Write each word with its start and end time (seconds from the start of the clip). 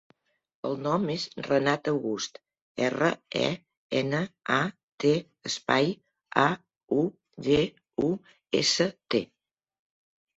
El 0.67 0.77
nom 0.83 1.03
és 1.15 1.23
Renat 1.47 1.89
August: 1.89 2.39
erra, 2.85 3.09
e, 3.41 3.43
ena, 3.99 4.21
a, 4.53 4.57
te, 5.03 5.11
espai, 5.49 5.91
a, 6.45 6.47
u, 7.03 7.05
ge, 7.49 7.59
u, 8.07 8.11
essa, 8.63 8.89
te. 9.15 9.23